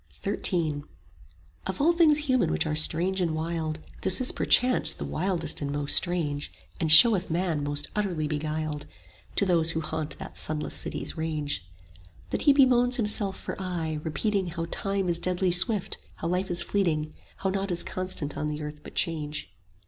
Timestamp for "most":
5.71-5.95, 7.63-7.87